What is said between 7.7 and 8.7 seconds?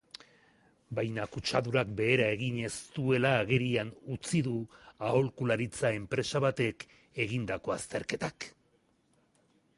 azterketak.